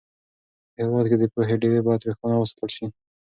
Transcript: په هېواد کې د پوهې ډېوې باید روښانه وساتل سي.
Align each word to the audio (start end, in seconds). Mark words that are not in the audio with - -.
په 0.73 0.77
هېواد 0.83 1.05
کې 1.09 1.17
د 1.19 1.23
پوهې 1.33 1.55
ډېوې 1.61 1.81
باید 1.87 2.05
روښانه 2.07 2.37
وساتل 2.39 2.69
سي. 2.77 2.85